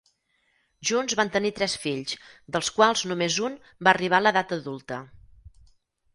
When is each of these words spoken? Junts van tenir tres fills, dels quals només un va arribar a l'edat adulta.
Junts 0.91 1.17
van 1.19 1.29
tenir 1.35 1.51
tres 1.59 1.75
fills, 1.83 2.15
dels 2.57 2.71
quals 2.79 3.05
només 3.13 3.39
un 3.51 3.59
va 3.89 3.93
arribar 3.93 4.19
a 4.23 4.27
l'edat 4.27 4.57
adulta. 4.61 5.01